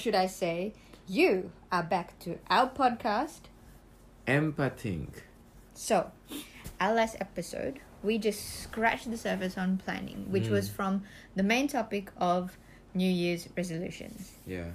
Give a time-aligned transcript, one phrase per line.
[0.00, 0.72] should I say,
[1.04, 3.52] you are back to our podcast.
[4.24, 5.28] Empathink.
[5.76, 6.08] So,
[6.80, 11.04] our last episode, we just scratched the surface on planning, which was from
[11.36, 12.56] the main topic of
[12.96, 14.40] New Year's resolutions.
[14.48, 14.72] Ya.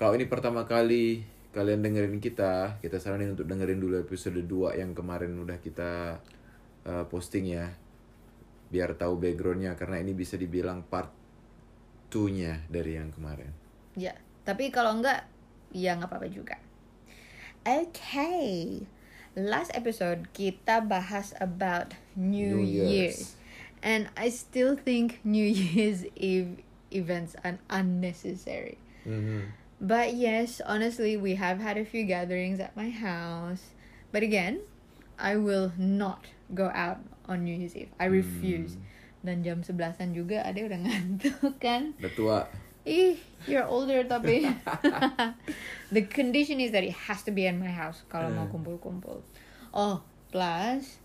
[0.00, 4.96] Kalau ini pertama kali kalian dengerin kita, kita saranin untuk dengerin dulu episode 2 yang
[4.96, 6.24] kemarin udah kita
[6.88, 7.76] uh, posting ya.
[8.72, 11.12] Biar tahu backgroundnya karena ini bisa dibilang part
[12.08, 13.52] 2-nya dari yang kemarin.
[13.96, 14.12] Ya,
[14.46, 15.26] tapi kalau enggak,
[15.74, 16.56] ya nggak apa-apa juga.
[17.66, 18.86] Okay,
[19.34, 22.90] last episode kita bahas about New, New Year's.
[22.90, 23.20] Year's.
[23.82, 26.62] and I still think New Year's Eve
[26.94, 28.78] events are unnecessary.
[29.02, 29.50] Mhm.
[29.76, 33.76] But yes, honestly, we have had a few gatherings at my house.
[34.08, 34.64] But again,
[35.20, 37.92] I will not go out on New Year's Eve.
[38.00, 38.80] I refuse.
[39.20, 41.92] Dan jam 11-an juga ada udah ngantuk kan.
[42.00, 42.38] Udah tua.
[42.86, 43.18] Ih,
[43.50, 44.46] you're older tapi.
[45.94, 49.26] the condition is that it has to be in my house kalau mau kumpul-kumpul.
[49.74, 51.02] Oh, plus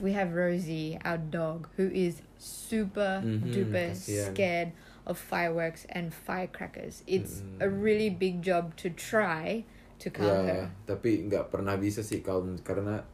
[0.00, 4.32] we have Rosie, our dog, who is super Mhm, duper kasihan.
[4.32, 4.70] scared
[5.04, 7.04] of fireworks and firecrackers.
[7.04, 9.68] It's a really big job to try
[10.00, 10.72] to calm her.
[10.72, 13.04] Ya, tapi nggak pernah bisa sih kalau karena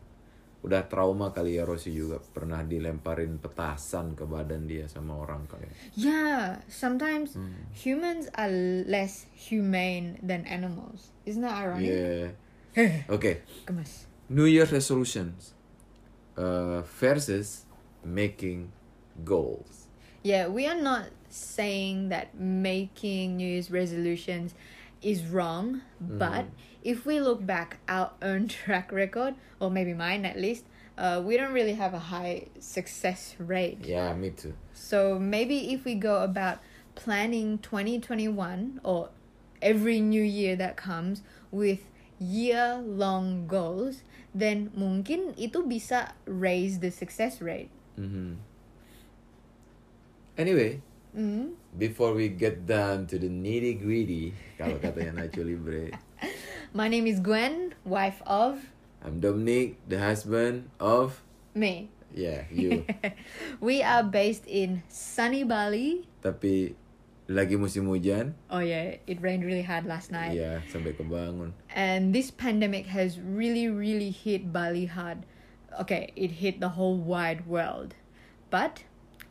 [0.58, 5.70] udah trauma kali ya Rosie juga pernah dilemparin petasan ke badan dia sama orang kali.
[5.94, 7.38] Yeah, sometimes
[7.70, 8.50] humans are
[8.84, 11.14] less humane than animals.
[11.22, 11.94] Isn't that ironic?
[11.94, 13.06] Yeah.
[13.14, 14.10] Oke, Gemes.
[14.28, 15.54] New Year resolutions
[16.34, 17.64] uh, versus
[18.02, 18.74] making
[19.24, 19.86] goals.
[20.22, 24.54] Yeah, we are not saying that making New Year's resolutions
[25.02, 26.46] is wrong, but
[26.88, 30.64] if we look back our own track record, or maybe mine at least,
[30.96, 33.84] uh, we don't really have a high success rate.
[33.84, 34.56] Yeah, me too.
[34.72, 36.64] So maybe if we go about
[36.96, 39.10] planning 2021 or
[39.60, 41.20] every new year that comes
[41.52, 41.84] with
[42.18, 44.00] year long goals,
[44.34, 47.68] then mungkin itu bisa raise the success rate.
[48.00, 48.40] Mhm.
[50.38, 50.80] Anyway,
[51.18, 51.56] Mm.
[51.74, 54.30] before we get down to the nitty gritty,
[54.60, 55.90] kalau katanya Nacho Libre,
[56.74, 58.60] My name is Gwen, wife of
[59.00, 61.24] I'm Dominic, the husband of
[61.54, 61.88] me.
[62.12, 62.84] yeah you.
[63.60, 66.04] we are based in sunny Bali.
[66.20, 66.76] Tapi
[67.24, 70.36] lagi musim hujan, Oh yeah, it rained really hard last night.
[70.36, 71.56] ya sampai kebangun.
[71.72, 75.24] And this pandemic has really, really hit Bali hard.
[75.80, 77.96] Okay, it hit the whole wide world.
[78.52, 78.84] But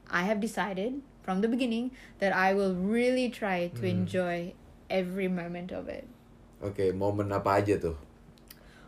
[0.10, 3.94] I have decided from the beginning that I will really try to mm.
[3.94, 4.58] enjoy
[4.90, 6.10] every moment of it.
[6.58, 7.98] Oke, momen apa aja tuh?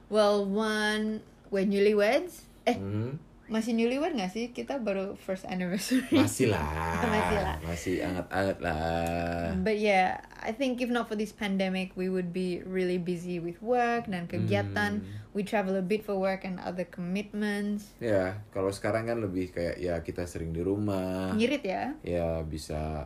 [0.09, 1.21] Well, one,
[1.53, 2.49] we're newlyweds.
[2.65, 3.21] Eh, Mhm.
[3.49, 4.49] masih newlywed gak sih?
[4.49, 6.05] Kita baru first anniversary.
[6.13, 6.65] Masih lah.
[7.13, 7.55] Masih lah.
[7.61, 9.53] Masih anget-anget lah.
[9.61, 13.57] But yeah, I think if not for this pandemic, we would be really busy with
[13.61, 15.01] work dan kegiatan.
[15.33, 17.93] We travel a bit for work and other commitments.
[17.97, 21.33] Ya, kalau sekarang kan lebih kayak ya kita sering di rumah.
[21.33, 21.93] Ngirit ya?
[22.01, 23.05] Ya bisa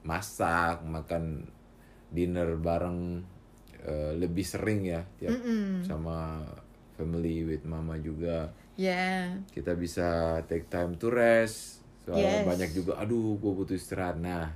[0.00, 1.44] masak, makan
[2.08, 3.24] dinner bareng
[3.88, 5.40] eh, lebih sering ya tiap
[5.82, 6.44] sama
[6.94, 8.52] family with mama juga.
[8.76, 9.40] Yeah.
[9.48, 10.06] Kita bisa
[10.44, 11.80] take time to rest.
[12.04, 12.46] Soalnya Yes.
[12.46, 14.16] banyak juga aduh gue butuh istirahat.
[14.16, 14.52] Nah,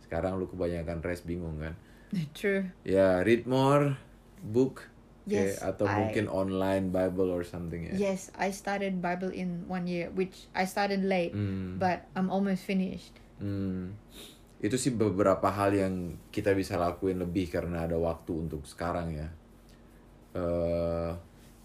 [0.00, 1.74] sekarang lu kebanyakan rest bingung kan?
[2.38, 2.68] True.
[2.82, 3.96] Ya, read more
[4.40, 4.86] book
[5.28, 7.94] Yes, atau I- mungkin online Bible or something ya.
[8.10, 11.78] Yes, I started Bible in one year, which I started late, Hmm.
[11.78, 13.14] but I'm almost finished.
[13.38, 13.94] Hmm.
[14.60, 15.94] Itu sih beberapa hal yang
[16.28, 19.28] kita bisa lakuin lebih karena ada waktu untuk sekarang ya.
[20.36, 21.10] Eh,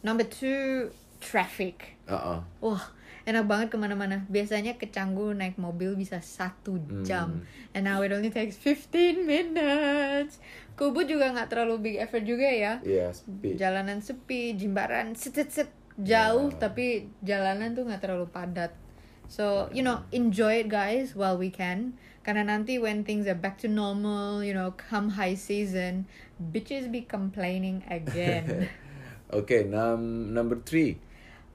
[0.01, 0.89] Number two,
[1.19, 1.97] traffic.
[2.05, 2.39] uh-uh.
[2.61, 2.83] Wah,
[3.25, 4.21] enak banget ke mana-mana.
[4.29, 7.41] Biasanya ke Canggu naik mobil bisa satu jam,
[7.73, 10.37] and now it only takes 15 minutes.
[10.77, 12.73] Kubut juga nggak terlalu big effort juga ya.
[12.79, 13.57] Iya, sepi.
[13.57, 16.69] Jalanan sepi, jimbaran set set set jauh, Ya.
[16.69, 18.77] tapi jalanan tuh nggak terlalu padat.
[19.27, 21.97] So you know, enjoy it guys while we can.
[22.25, 26.09] Karena nanti when things are back to normal, you know, come high season,
[26.41, 28.65] bitches be complaining again.
[29.37, 30.97] Oke, num- number three.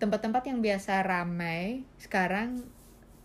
[0.00, 2.64] tempat-tempat yang biasa ramai sekarang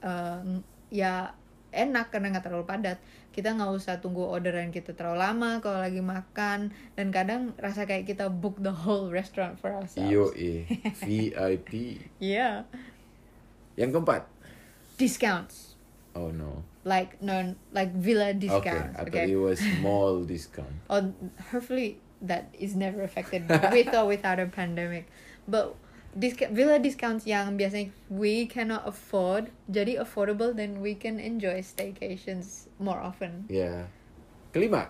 [0.04, 0.60] eh,
[0.92, 1.32] ya
[1.72, 3.00] enak karena nggak terlalu padat
[3.32, 8.08] kita nggak usah tunggu orderan kita terlalu lama kalau lagi makan dan kadang rasa kayak
[8.08, 10.68] kita book the whole restaurant for ourselves Yo, eh,
[11.04, 12.00] VIP.
[12.20, 12.68] yeah
[13.76, 14.22] Yang keempat.
[14.98, 15.76] Discounts
[16.16, 16.64] Oh no.
[16.88, 20.72] like no like villa discounts I okay, thought it was mall discount.
[20.90, 21.12] or
[21.52, 25.12] hopefully that is never affected with or without a pandemic
[25.44, 25.76] but
[26.16, 32.72] disc- villa discounts yang biasanya we cannot afford jadi affordable then we can enjoy staycations
[32.80, 33.92] more often Ya.
[34.56, 34.88] Kelima.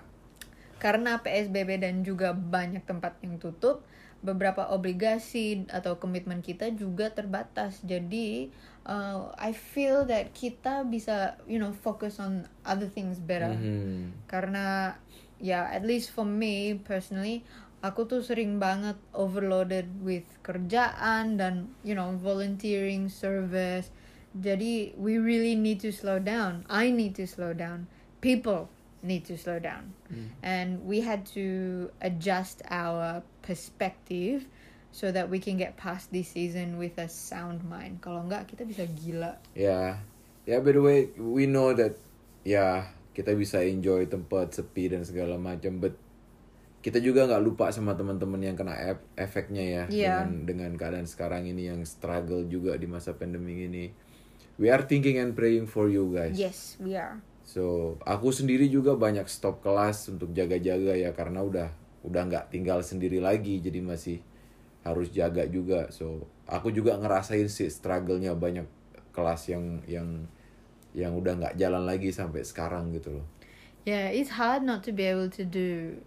[0.77, 3.81] karena PSBB dan juga banyak tempat yang tutup
[4.21, 8.53] beberapa obligasi atau komitmen kita juga terbatas jadi
[8.85, 13.53] uh, I feel that kita bisa you know focus on other things better.
[13.53, 14.25] Mhm.
[14.29, 14.95] karena
[15.41, 17.43] ya at least for me personally
[17.83, 23.91] aku tuh sering banget overloaded with kerjaan dan you know volunteering service.
[24.35, 26.67] Jadi we really need to slow down.
[26.67, 27.87] I need to slow down.
[28.19, 28.67] People
[29.05, 29.93] need to slow down.
[30.41, 34.49] And we had to adjust our perspective
[34.89, 38.63] so that we can get past this season with a sound mind kalau enggak kita
[38.63, 40.01] bisa gila Ya,
[40.43, 41.97] ya by the way, we know that
[42.41, 45.95] ya kita bisa enjoy tempat sepi dan segala macam, but
[46.79, 50.15] kita juga nggak lupa sama teman-teman yang kena ef- efeknya ya Iya.
[50.21, 53.89] dengan dengan keadaan sekarang ini yang struggle juga di masa pandemi ini.
[54.55, 56.37] We are thinking and praying for you guys.
[56.37, 61.69] yes we are So aku sendiri juga banyak stop kelas untuk jaga-jaga ya karena udah
[62.01, 64.21] udah nggak tinggal sendiri lagi jadi masih
[64.85, 65.89] harus jaga juga.
[65.89, 68.69] So aku juga ngerasain sih struggle-nya banyak
[69.11, 70.29] kelas yang yang
[70.95, 73.27] yang udah nggak jalan lagi sampai sekarang gitu loh.
[73.83, 75.99] Yeah, it's hard not to be able to do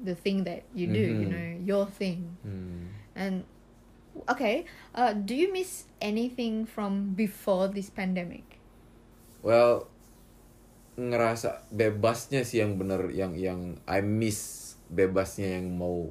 [0.00, 1.32] the thing that you do, you Mhm.
[1.32, 2.36] know, your thing.
[2.44, 2.92] Hmm.
[3.14, 3.34] And
[4.28, 8.58] okay, uh, do you miss anything from before this pandemic?
[9.40, 9.88] Well,
[10.98, 16.10] ngerasa bebasnya sih yang bener yang yang I miss bebasnya yang mau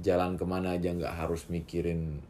[0.00, 2.24] jalan ke mana aja nggak harus mikirin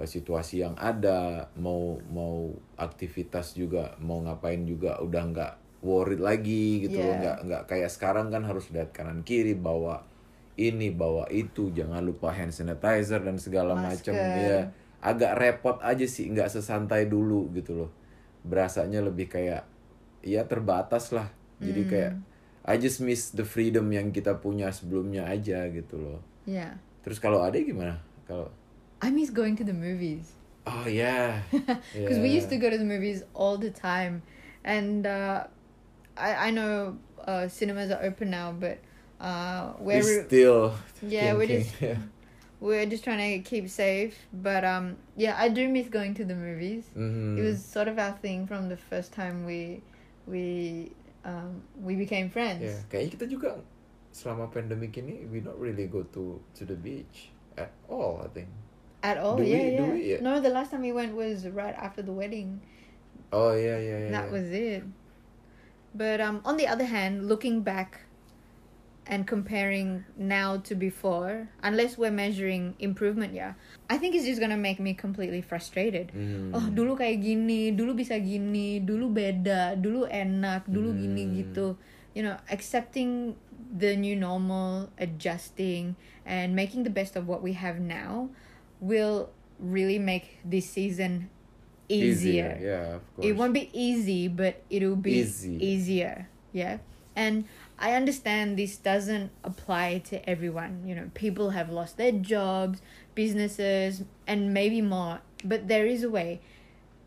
[0.00, 6.88] eh, situasi yang ada mau mau aktivitas juga mau ngapain juga udah nggak worried lagi
[6.88, 7.12] gitu loh.
[7.12, 7.20] Yeah.
[7.20, 10.06] nggak nggak kayak sekarang kan harus lihat kanan kiri bawa
[10.56, 11.74] ini bawa itu.
[11.74, 14.14] Jangan lupa hand sanitizer dan segala macam.
[14.14, 14.70] Ya
[15.02, 17.90] agak repot aja sih nggak sesantai dulu gitu loh.
[18.46, 19.66] Berasanya lebih kayak
[20.22, 21.28] ya terbatas lah.
[21.62, 22.14] Jadi kayak
[22.62, 26.22] I just miss the freedom yang kita punya sebelumnya aja gitu loh.
[26.46, 26.78] Yeah.
[27.02, 28.48] Terus kalau ada gimana kalau
[29.02, 31.42] I miss going to the movies oh yeah.
[31.94, 34.22] because we used to go to the movies all the time,
[34.62, 35.50] and uh,
[36.14, 36.94] I I know
[37.26, 38.78] uh, cinemas are open now, but
[39.18, 41.98] uh, we we're still Yeah, we thinking, just- yeah.
[42.62, 44.14] we're just trying to keep safe.
[44.30, 46.86] But um, yeah, I do miss going to the movies.
[46.94, 47.34] Mhm.
[47.38, 49.82] It was sort of our thing from the first time we
[50.30, 50.94] we
[51.26, 52.62] um, we became friends.
[52.62, 53.58] Ya, kayaknya kita juga
[54.12, 58.48] selama pandemic ini we not really go to to the beach at all I think.
[59.02, 59.92] At all, Do we- yeah, do yeah.
[59.92, 60.00] we?
[60.14, 60.20] Yeah.
[60.22, 62.62] No, the last time we went was right after the wedding.
[63.34, 64.12] Oh yeah yeah yeah.
[64.14, 64.34] that yeah.
[64.36, 64.82] was it.
[65.90, 68.06] But um, on the other hand, looking back
[69.04, 73.58] and comparing now to before, unless we're measuring improvement, yeah,
[73.90, 76.14] I think it's just gonna make me completely frustrated.
[76.14, 76.54] Mhm.
[76.54, 81.34] Oh, dulu kayak gini, dulu bisa gini, dulu beda, dulu enak, dulu gini Hmm.
[81.42, 81.66] gitu.
[82.14, 83.34] You know, accepting
[83.72, 85.96] the new normal, adjusting,
[86.26, 88.28] and making the best of what we have now
[88.80, 91.30] will really make this season
[91.88, 92.58] easier.
[92.60, 93.26] Yeah, of course.
[93.26, 95.64] It won't be easy, but it'll be Easy.
[95.64, 96.28] easier.
[96.52, 96.78] Yeah.
[97.14, 97.44] And
[97.78, 100.84] I understand this doesn't apply to everyone.
[100.86, 102.80] You know, people have lost their jobs,
[103.14, 105.20] businesses, and maybe more.
[105.44, 106.40] But there is a way.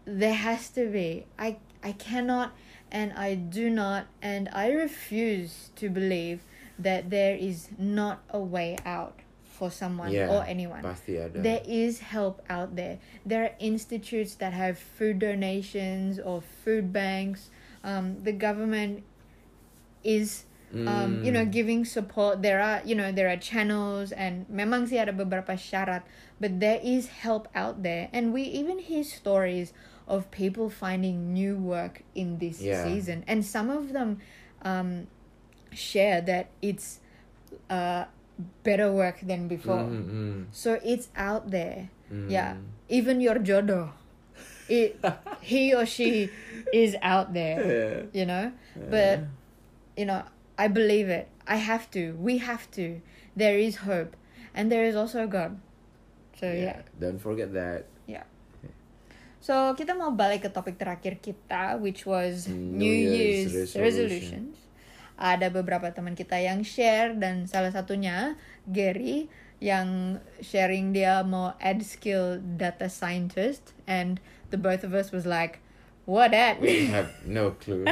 [0.06, 1.26] There has to be.
[1.40, 2.54] I I cannot
[2.92, 6.42] and I do not and I refuse to believe
[6.80, 10.84] that there is not a way out for someone yeah, or anyone.
[11.34, 13.00] There is help out there.
[13.26, 17.50] There are institutes that have food donations or food banks.
[17.84, 19.04] Um, the government
[20.04, 20.46] is,
[20.88, 21.52] um, you know, Mm.
[21.52, 22.42] giving support.
[22.42, 26.04] There are, you know, there are channels and memang sih ada beberapa syarat,
[26.40, 28.10] but there is help out there.
[28.12, 29.72] And we even hear stories
[30.08, 32.84] of people finding new work in this Yeah.
[32.84, 34.20] season, and some of them
[34.62, 35.08] um,
[35.76, 37.00] share that it's
[37.70, 38.08] uh,
[38.64, 39.84] better work than before.
[39.86, 41.92] Mm, mm, So it's out there.
[42.12, 42.32] mm.
[42.32, 42.58] Yeah.
[42.90, 43.92] Even your jodo.
[44.72, 44.98] It
[45.46, 46.30] he or she
[46.74, 47.60] is out there.
[47.62, 47.98] Yeah.
[48.16, 48.46] You know?
[48.74, 49.30] But
[49.94, 50.24] you know,
[50.58, 51.30] I believe it.
[51.46, 52.18] I have to.
[52.18, 53.02] We have to.
[53.36, 54.16] There is hope.
[54.56, 55.60] And there is also God.
[56.40, 56.82] So yeah.
[56.98, 57.86] Don't forget that.
[58.10, 58.26] Yeah.
[59.46, 64.50] So kita mau balik ke topik terakhir kita which was New New, Year's Year's, resolution.
[64.50, 64.65] resolutions.
[65.16, 68.36] Ada beberapa teman kita yang share dan salah satunya
[68.68, 69.32] Gary
[69.64, 74.20] yang sharing dia mau add skill data scientist and
[74.52, 75.64] the both of us was like
[76.04, 76.60] what at?
[76.60, 77.88] We have no clue.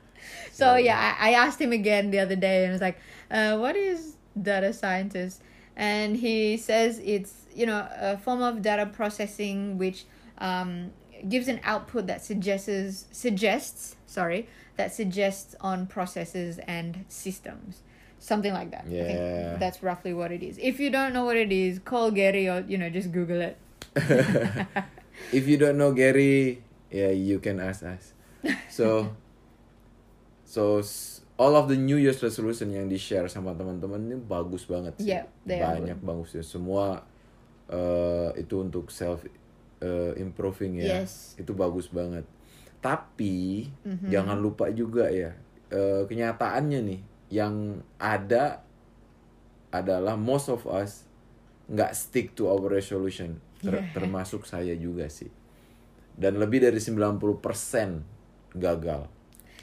[0.52, 2.98] so yeah I, I asked him again the other day and I was like
[3.30, 5.42] uh, what is data scientist?
[5.76, 10.04] And he says it's you know a form of data processing which
[10.38, 10.92] um,
[11.28, 14.48] gives an output that suggests suggests sorry
[14.82, 17.86] that suggests on processes and systems
[18.22, 18.86] something like that.
[18.86, 19.06] I Yeah.
[19.06, 20.54] think that's roughly what it is.
[20.62, 23.58] If you don't know what it is, call Gary or you know just Google it.
[25.34, 28.14] If you don't know Gary, yeah, you can ask us.
[28.70, 29.14] So,
[30.46, 30.82] so
[31.38, 35.14] all of the New Year's resolution yang di share sama teman-teman ini bagus banget sih.
[35.18, 36.42] Yeah, they are Banyak bagus ya.
[36.46, 37.02] Semua
[37.70, 39.26] eh, itu untuk self
[39.82, 41.02] eh, improving ya.
[41.02, 41.34] Yes.
[41.38, 42.26] Itu bagus banget.
[42.82, 44.10] Tapi Mm-hmm.
[44.10, 45.32] jangan lupa juga ya
[45.70, 48.60] eh, kenyataannya nih yang ada
[49.70, 51.06] adalah most of us
[51.70, 53.94] nggak stick to our resolution Ter- Yeah.
[53.94, 55.30] termasuk saya juga sih
[56.18, 58.02] dan lebih dari 90%
[58.52, 59.06] gagal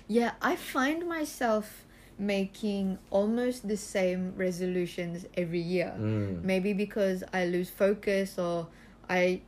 [0.10, 1.86] Yeah, I find myself
[2.18, 5.94] making almost the same resolutions every year.
[5.94, 6.42] Hmm.
[6.42, 8.74] Maybe because I lose focus or
[9.06, 9.46] I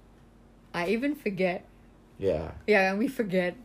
[0.69, 1.65] I even forget.
[2.21, 3.57] Ya Yeah, and we forget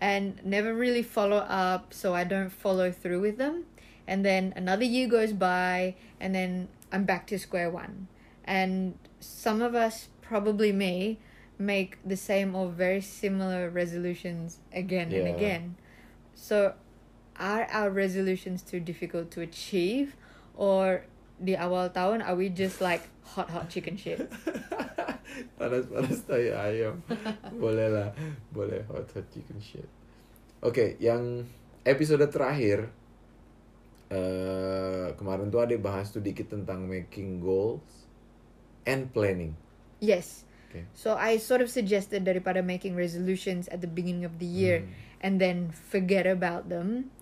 [0.00, 3.64] and never really follow up, so I don't follow through with them.
[4.08, 8.08] And then another year goes by, and then I'm back to square one.
[8.44, 11.20] And some of us, probably me,
[11.58, 15.76] make the same or very similar resolutions again and again.
[16.34, 16.74] So,
[17.38, 20.16] are our resolutions too difficult to achieve,
[20.56, 21.04] or
[21.38, 24.32] the awal tahun are we just like hot hot chicken shit?
[25.56, 26.98] panas-panas tai ayam
[27.54, 28.08] boleh lah
[28.50, 29.86] boleh hot hot chicken shit
[30.60, 31.46] oke yang
[31.84, 32.90] episode terakhir
[34.10, 37.86] eh kemarin tuh ada bahas tuh dikit tentang making goals
[38.84, 39.54] and planning
[40.00, 40.48] Yes.
[40.72, 40.88] Okay.
[40.96, 44.88] So I sort of suggested daripada making resolutions at the beginning of the year Hmm.
[45.20, 47.12] and then forget about them.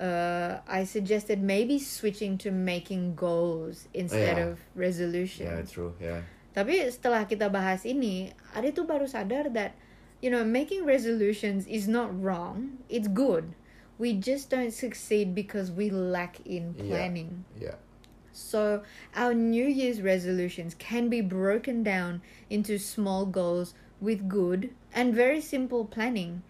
[0.00, 4.56] Uh, I suggested maybe switching to making goals instead Yeah.
[4.56, 5.44] of resolutions.
[5.44, 9.72] ya true ya Tapi setelah kita bahas ini, Ade tuh baru sadar that
[10.20, 12.76] you know making resolutions is not wrong.
[12.92, 13.56] It's good.
[13.96, 17.44] We just don't succeed because we lack in planning.
[17.56, 17.76] ya
[18.32, 18.80] So,
[19.12, 25.44] our New Year's resolutions can be broken down into small goals with good and very
[25.44, 26.40] simple planning.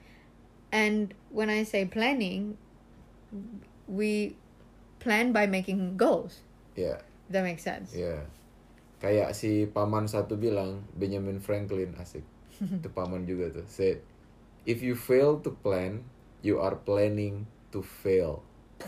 [0.70, 2.56] And when I say planning,
[3.90, 4.38] we
[5.02, 6.46] plan by making goals.
[7.26, 7.92] If that makes sense.
[7.98, 8.22] ya
[9.02, 12.22] kayak si paman satu bilang Benjamin Franklin asik
[12.78, 13.98] itu paman juga tuh said
[14.62, 16.06] if you fail to plan
[16.40, 18.46] you are planning to fail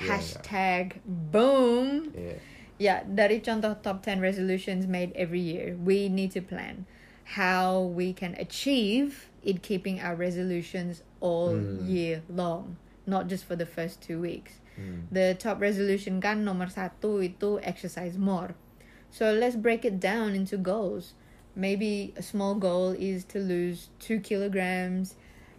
[0.00, 2.14] Iya, Hashtag boom.
[2.16, 2.40] ya
[2.80, 6.88] Yeah, dari contoh top 10 resolutions made every year, we need to plan
[7.36, 11.84] how we can achieve it keeping our resolutions all Hmm.
[11.84, 14.64] year long, not just for the first two weeks.
[14.80, 15.12] Hmm.
[15.12, 18.56] The top resolution kan nomor satu itu exercise more.
[19.10, 21.14] So let's break it down into goals.
[21.54, 25.16] Maybe a small goal is to lose two kilograms,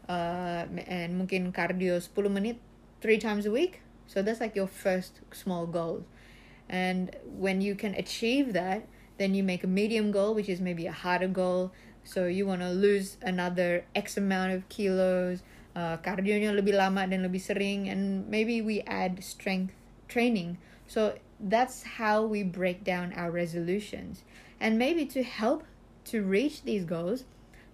[0.08, 2.58] uh, and mungkin cardio 10 menit
[3.02, 3.82] three times a week.
[4.08, 6.04] So that's like your first small goal.
[6.70, 10.88] And when you can achieve that, then you make a medium goal, which is maybe
[10.88, 11.72] a harder goal.
[12.04, 15.44] So you want to lose another X amount of kilos,
[15.76, 19.76] uh, kardionya lebih lama dan lebih sering, and maybe we add strength
[20.08, 20.58] training.
[20.88, 24.24] So that's how we break down our resolutions.
[24.60, 25.64] And maybe to help
[26.06, 27.26] to reach these goals,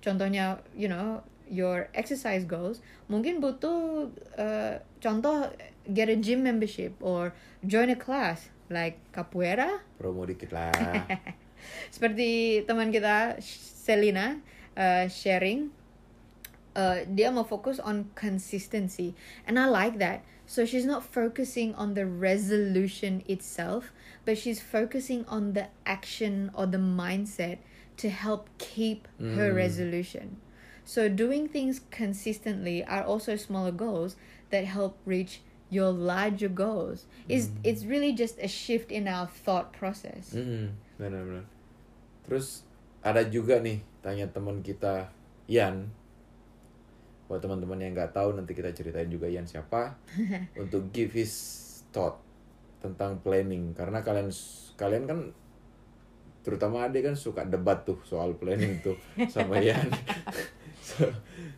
[0.01, 5.51] contohnya, you know, your exercise goals, mungkin butuh uh, contoh
[5.93, 7.33] get a gym membership or
[7.63, 9.79] join a class like capoeira.
[9.99, 10.71] Promo dikit lah.
[11.95, 14.39] Seperti teman kita Selina
[14.75, 15.71] uh, sharing
[16.77, 19.17] uh, dia mau fokus on consistency.
[19.49, 20.21] And I like that.
[20.45, 23.91] So she's not focusing on the resolution itself
[24.27, 27.63] but she's focusing on the action or the mindset
[27.95, 29.55] to help keep her Mm.
[29.55, 30.27] resolution.
[30.83, 34.19] So doing things consistently are also smaller goals
[34.51, 35.39] that help reach
[35.71, 37.07] your larger goals.
[37.27, 40.35] Is it's really just a shift in our thought process.
[40.35, 41.47] Mm-mm, benar-benar.
[42.27, 42.67] Terus
[43.03, 45.11] ada juga nih tanya teman kita
[45.47, 45.87] Ian
[47.27, 49.99] buat teman-teman yang nggak tahu nanti kita ceritain juga Ian siapa.
[50.63, 51.31] Untuk give his
[51.91, 52.19] thought
[52.79, 53.75] tentang planning.
[53.75, 54.31] Karena kalian
[54.79, 55.19] kalian kan
[56.47, 58.95] terutama Ade kan suka debat tuh soal planning tuh
[59.27, 59.91] sama Ian.
[60.79, 61.11] So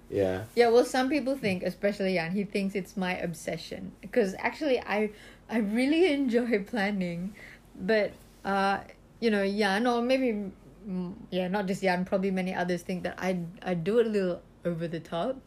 [0.10, 0.50] ya.
[0.58, 3.94] Yeah, well, some people think, especially Jan, he thinks it's my obsession.
[4.02, 5.14] Because actually, I
[5.46, 7.38] I really enjoy planning,
[7.78, 8.82] but uh,
[9.22, 10.50] you know, Jan or maybe
[10.90, 14.10] mm, yeah, not just Jan, probably many others think that I I do it a
[14.10, 15.38] little over the top.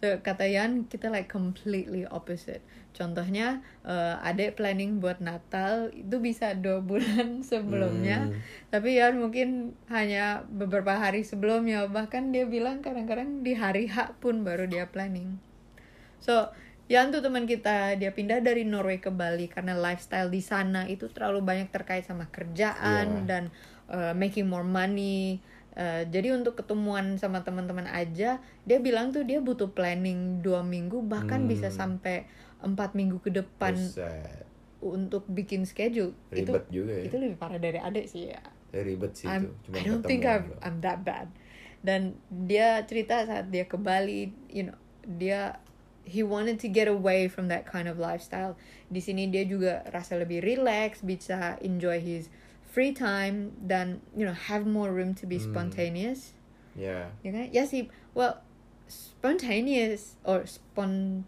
[0.00, 2.64] So kata Yan kita like completely opposite.
[2.90, 8.40] Contohnya uh, adek planning buat Natal itu bisa dua bulan sebelumnya, Hmm.
[8.72, 11.84] tapi Yan mungkin hanya beberapa hari sebelumnya.
[11.86, 15.36] Bahkan dia bilang kadang-kadang di hari H pun baru dia planning.
[16.18, 16.48] So
[16.90, 21.06] Yan tuh teman kita dia pindah dari Norway ke Bali karena lifestyle di sana itu
[21.06, 23.26] terlalu banyak terkait sama kerjaan Iya.
[23.30, 23.42] dan
[23.86, 25.38] uh, making more money.
[25.70, 30.98] Uh, jadi untuk ketemuan sama teman-teman aja dia bilang tuh dia butuh planning dua minggu
[31.06, 31.50] bahkan Hmm.
[31.50, 32.26] bisa sampai
[32.58, 34.44] empat minggu ke depan Buset.
[34.82, 36.10] untuk bikin schedule.
[36.28, 37.02] Ribet itu juga ya.
[37.06, 38.42] itu lebih parah dari adik sih ya.
[38.74, 39.50] Ya, ribet sih I'm, itu.
[39.70, 40.44] Cuma I don't think I'm.
[40.58, 41.30] I'm that bad.
[41.80, 45.62] Dan dia cerita saat dia ke Bali, you know, dia
[46.02, 48.58] he wanted to get away from that kind of lifestyle.
[48.90, 52.26] Di sini dia juga rasa lebih relax, bisa enjoy his
[52.70, 55.50] free time dan you know have more room to be Hmm.
[55.50, 56.32] spontaneous.
[56.78, 57.10] Ya.
[57.20, 57.46] Ya kan?
[57.50, 57.90] Ya sih.
[58.14, 58.38] Well,
[58.86, 61.26] spontaneous or spon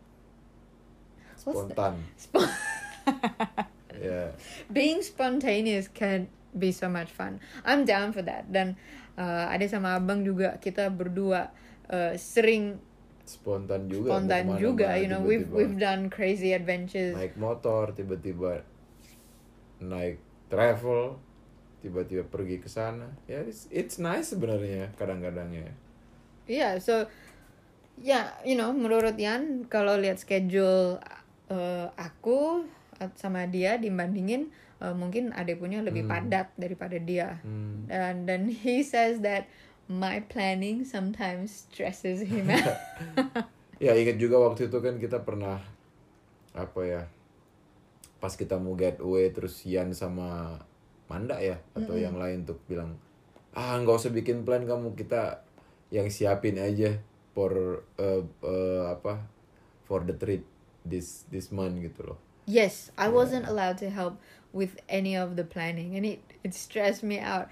[1.34, 1.98] Spontan.
[2.14, 2.54] spon-
[4.02, 4.34] Ya.
[4.72, 7.38] being spontaneous can be so much fun.
[7.66, 8.50] I'm down for that.
[8.50, 8.74] Dan
[9.18, 11.50] uh, ada sama abang juga kita berdua
[11.90, 12.78] uh, sering
[13.22, 14.14] Spontan juga.
[14.18, 14.98] spontan juga.
[14.98, 17.14] You know, we've tiba-tiba we've done crazy adventures.
[17.14, 18.66] naik motor tiba-tiba
[19.78, 21.18] naik travel
[21.82, 25.68] tiba-tiba pergi ke sana ya it's, it's nice sebenarnya kadang-kadang ya
[26.42, 27.06] Yeah, so
[28.02, 30.98] ya you know menurut Yan kalau lihat schedule
[31.46, 32.66] uh, aku
[33.14, 34.50] sama dia dibandingin
[34.82, 36.10] uh, mungkin adek punya lebih Hmm.
[36.10, 37.38] padat daripada dia.
[37.46, 37.86] Hmm.
[37.86, 39.46] And then he says that
[39.86, 42.74] my planning sometimes stresses him out.
[43.84, 45.62] ya ingat juga waktu itu kan kita pernah
[46.58, 47.02] apa ya
[48.18, 50.58] pas kita mau get away terus Ian sama
[51.12, 52.96] Manda ya atau yang lain tuh bilang
[53.52, 55.44] ah nggak usah bikin plan kamu kita
[55.92, 56.96] yang siapin aja
[57.36, 59.20] for uh, uh, apa
[59.84, 60.40] for the trip
[60.88, 64.18] this this month gitu loh Yes, I wasn't allowed to help
[64.52, 67.48] with any of the planning, and it it stressed me out.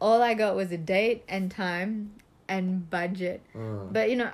[0.00, 2.16] All I got was a date and time
[2.48, 3.44] and budget.
[3.52, 3.92] Hmm.
[3.92, 4.30] But you know,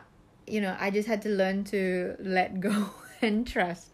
[0.47, 2.90] you know, I just had to learn to let go
[3.21, 3.90] and trust.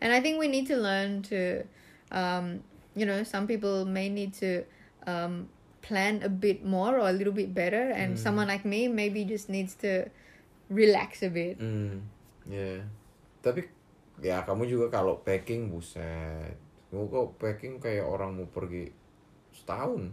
[0.00, 1.64] And I think we need to learn to,
[2.10, 2.64] um,
[3.00, 4.68] you know, some people may need to
[5.08, 5.48] um,
[5.80, 9.48] plan a bit more or a little bit better, and someone like me maybe just
[9.48, 10.04] needs to
[10.68, 11.56] relax a bit.
[11.56, 12.04] Hmm,
[12.44, 12.84] ya.
[13.40, 13.64] Tapi
[14.20, 16.60] ya kamu juga kalau packing buset.
[16.92, 18.92] Kamu kok packing kayak orang mau pergi
[19.56, 20.12] setahun.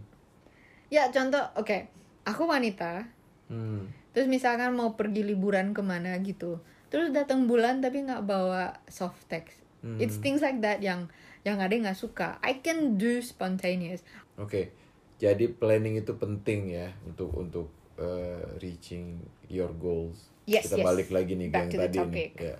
[0.88, 1.92] Ya contoh, oke,
[2.24, 3.04] aku wanita,
[3.52, 3.92] Hmm.
[4.16, 9.28] terus misalkan mau pergi liburan ke mana gitu, terus datang bulan tapi nggak bawa soft
[9.28, 9.60] text.
[9.84, 10.00] Hmm.
[10.00, 11.12] It's things like that yang
[11.48, 12.36] yang ada nggak suka.
[12.44, 14.04] I can do spontaneous.
[14.36, 14.72] Oke.
[15.18, 17.66] Jadi planning itu penting ya untuk untuk
[17.98, 19.18] uh, reaching
[19.50, 20.30] your goals.
[20.46, 20.86] Yes, Kita yes.
[20.86, 22.04] balik lagi nih Back yang to the tadi nih.
[22.06, 22.30] topic.
[22.38, 22.56] Ya.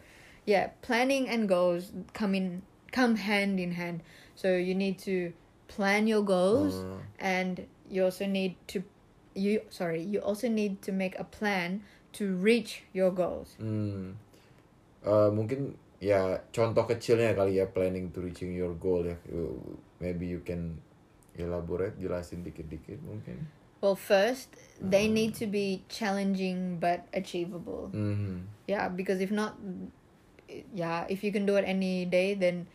[0.49, 4.01] Yeah, planning and goals come in come hand in hand.
[4.35, 5.37] So you need to
[5.69, 7.05] plan your goals Hmm.
[7.21, 7.55] and
[7.87, 8.81] you also need to
[9.37, 11.85] you sorry, you also need to make a plan
[12.19, 13.55] to reach your goals.
[13.61, 14.19] Hmm.
[15.05, 19.19] Eh, mungkin ya contoh kecilnya kali ya planning to reaching your goal ya.
[19.99, 20.79] Maybe you can
[21.39, 23.47] elaborate jelasin dikit-dikit mungkin.
[23.79, 27.95] Well, first, they need to be challenging but achievable.
[27.95, 28.51] Hmm.
[28.67, 29.55] Yeah, because if not,
[30.75, 32.67] yeah, if you can do it any day, then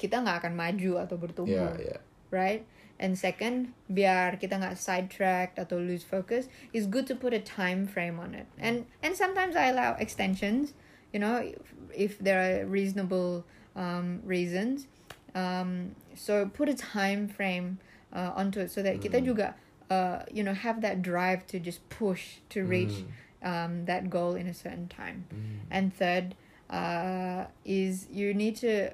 [0.00, 1.98] kita nggak akan maju atau bertumbuh, Ya, ya.
[2.32, 2.64] right?
[2.96, 7.84] And second, biar kita nggak sidetracked atau lose focus, it's good to put a time
[7.84, 8.48] frame on it.
[8.56, 10.72] And and sometimes I allow extensions,
[11.12, 13.44] you know, if, if there are reasonable
[13.76, 14.86] um, reasons.
[15.34, 17.78] Um, so put a time frame
[18.12, 19.54] uh, onto it so that kita juga,
[19.90, 23.04] uh, you know, have that drive to just push to reach
[23.42, 25.24] um, that goal in a certain time.
[25.70, 26.34] And third,
[26.70, 28.90] uh, is you need to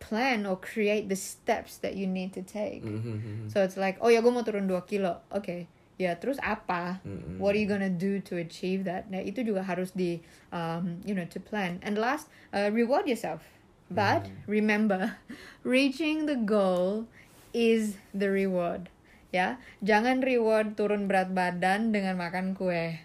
[0.00, 2.82] plan or create the steps that you need to take.
[2.84, 3.52] Mhm.
[3.52, 5.20] So it's like, oh ya gue mau turun 2 kilo.
[5.30, 5.68] Okay.
[6.00, 7.04] Ya terus apa?
[7.04, 7.36] Mm-mm.
[7.36, 9.12] What are you gonna do to achieve that?
[9.12, 11.76] Nah itu juga harus di, um, you know, to plan.
[11.84, 13.44] And last, uh, reward yourself.
[13.90, 15.18] But remember,
[15.66, 17.10] reaching the goal
[17.50, 18.86] is the reward.
[19.30, 22.98] Ya, jangan reward turun berat badan dengan makan kue.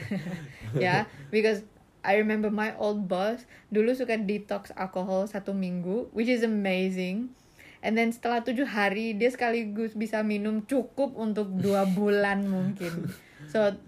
[0.84, 1.64] ya, because
[2.04, 7.32] I remember my old boss dulu suka detox alkohol satu minggu, which is amazing.
[7.86, 13.06] And then setelah tujuh hari dia sekaligus bisa minum cukup untuk dua bulan mungkin.
[13.46, 13.78] So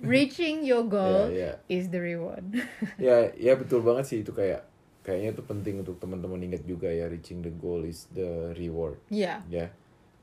[0.00, 1.52] reaching your goal Ya, ya.
[1.68, 2.48] is the reward.
[2.96, 4.64] ya ya betul banget sih itu kayak
[5.00, 9.40] kayaknya itu penting untuk teman-teman ingat juga ya reaching the goal is the reward yeah,
[9.48, 9.72] ya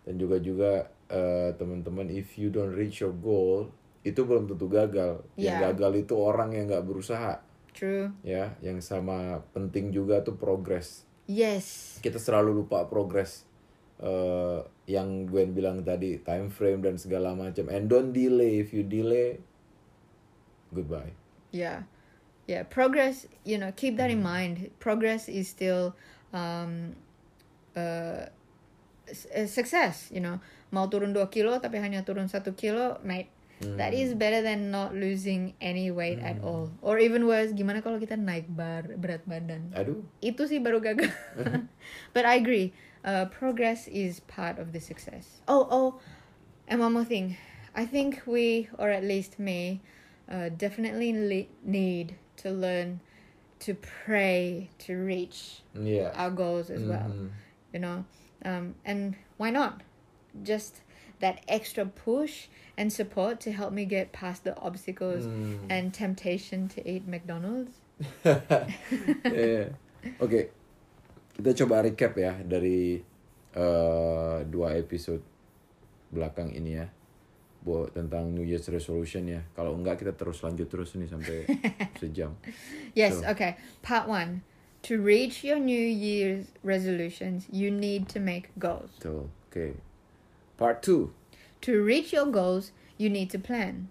[0.05, 0.71] dan juga juga
[1.09, 5.73] eh, teman-teman if you don't reach your goal itu belum tentu gagal yang Ya.
[5.73, 7.41] gagal itu orang yang nggak berusaha
[7.73, 8.13] true.
[8.21, 11.99] ya yang sama penting juga tuh progress Yes.
[11.99, 13.43] kita selalu lupa progress
[13.99, 17.67] eh, yang Gwen bilang tadi time frame dan segala macam.
[17.67, 18.63] And don't delay.
[18.63, 19.43] If you delay
[20.71, 21.11] goodbye.
[21.51, 21.83] Yeah.
[22.47, 24.71] yeah progress you know keep that in mind.
[24.79, 25.91] Progress is still
[26.31, 26.95] um
[27.75, 28.31] uh
[29.43, 30.39] success you know.
[30.71, 34.93] Mau turun 2 kilo tapi hanya turun 1 kilo mate that is better than not
[34.93, 36.69] losing any weight at all.
[36.81, 39.73] Or even worse gimana kalau kita naik bar berat badan?
[39.73, 40.05] Aduh.
[40.21, 41.09] itu sih baru gagal.
[42.15, 42.73] But I agree.
[43.01, 45.41] Uh, progress is part of the success.
[45.49, 45.89] Oh oh
[46.69, 47.37] and one more thing.
[47.73, 49.81] I think we or at least me
[50.29, 52.99] uh, definitely le- need to learn
[53.65, 56.13] to pray to reach Iya.
[56.13, 57.33] our goals as well Mhm.
[57.73, 58.05] you know?
[58.45, 59.81] Um, and why not?
[60.45, 60.85] Just
[61.19, 65.65] that extra push and support to help me get past the obstacles Hmm.
[65.69, 67.73] and temptation to eat McDonald's
[69.25, 69.73] Iya.
[70.21, 70.53] Oke,
[71.33, 73.01] kita coba recap ya dari
[73.53, 75.21] eh, dua episode
[76.07, 76.87] belakang ini ya,
[77.61, 79.41] buat tentang New Year's resolution ya.
[79.51, 81.37] Kalau enggak kita terus lanjut terus nih sampai
[82.01, 82.37] sejam.
[82.93, 83.57] Yes, So- okay.
[83.81, 84.45] Part one.
[84.85, 88.93] To reach your New Year's resolutions, you need to make goals.
[89.03, 89.73] Oke.
[90.57, 91.13] Part two.
[91.61, 93.89] To reach your goals, you need to plan.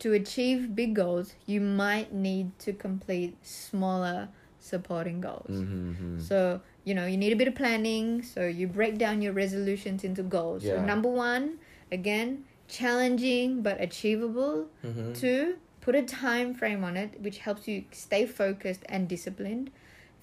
[0.00, 4.28] To achieve big goals, you might need to complete smaller
[4.58, 5.50] supporting goals.
[5.50, 6.20] Mhm.
[6.20, 8.22] So, you know, you need a bit of planning.
[8.22, 10.62] So, you break down your resolutions into goals.
[10.62, 10.84] So, Yeah.
[10.84, 11.58] number one,
[11.92, 14.68] again, challenging but achievable.
[14.82, 15.14] Mhm.
[15.14, 19.70] Two, put a time frame on it, which helps you stay focused and disciplined.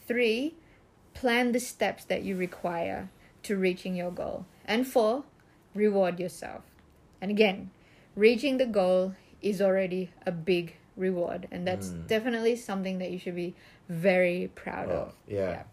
[0.07, 0.55] Three,
[1.13, 3.09] plan the steps that you require
[3.43, 4.45] to reaching your goal.
[4.65, 5.23] And four,
[5.73, 6.63] reward yourself.
[7.21, 7.71] And again,
[8.15, 12.07] reaching the goal is already a big reward, and that's Mm.
[12.07, 13.55] definitely something that you should be
[13.89, 15.13] very proud Oh, of.
[15.27, 15.63] yeah.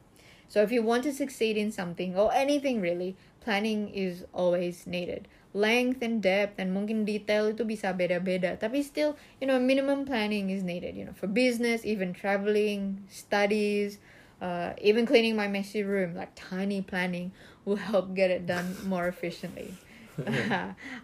[0.48, 5.28] So if you want to succeed in something or anything really, planning is always needed.
[5.52, 8.56] Length and depth and mungkin detail itu bisa beda-beda.
[8.56, 10.96] Tapi still, you know, minimum planning is needed.
[10.96, 13.98] You know, for business, even traveling, studies,
[14.40, 16.14] uh, even cleaning my messy room.
[16.16, 17.32] Like tiny planning
[17.64, 19.76] will help get it done more efficiently.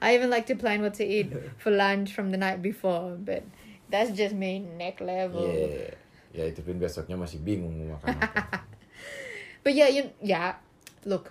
[0.03, 3.47] I even like to plan what to eat for lunch from the night before, but
[3.91, 5.47] that's just me neck level.
[5.47, 5.95] Yeah.
[6.35, 8.67] Ya itu pun besoknya masih bingung mau makan apa.
[9.65, 10.59] But yeah, you yeah.
[11.07, 11.31] Look,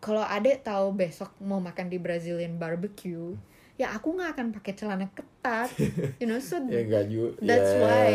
[0.00, 3.36] kalau adek tahu besok mau makan di Brazilian barbecue,
[3.76, 5.68] ya aku nggak akan pakai celana ketat.
[6.16, 7.36] You know, so ya enggak juga.
[7.44, 8.12] That's ya, why.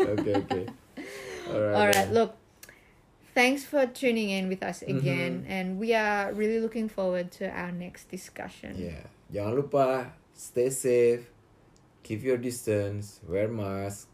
[0.00, 0.60] Oke oke.
[1.52, 1.76] Alright.
[1.76, 2.39] Alright, look.
[3.34, 4.98] Thanks for tuning in with us Mm-hmm.
[4.98, 8.74] again, and we are really looking forward to our next discussion.
[8.74, 9.86] Ya, jangan lupa
[10.34, 11.30] stay safe,
[12.02, 14.10] keep your distance, wear mask,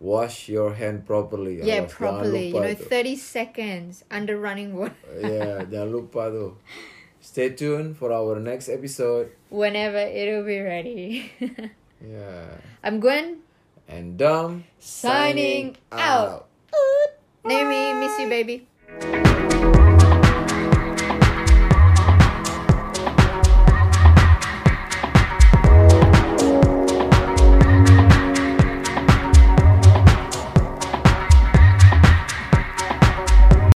[0.00, 1.64] wash your hand properly.
[1.64, 2.52] Yeah, Awas, properly.
[2.52, 2.84] You know, lupa tuh.
[2.84, 4.96] thirty seconds under running water.
[5.16, 6.52] Ya, jangan lupa tuh.
[7.24, 9.32] Stay tuned for our next episode.
[9.50, 11.32] Whenever it'll be ready.
[11.98, 12.60] yeah.
[12.84, 13.42] I'm Gwen.
[13.88, 16.45] and Dom Signing out.
[17.46, 18.66] Nami, miss you, baby.